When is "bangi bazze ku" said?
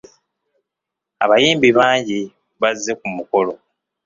1.77-3.07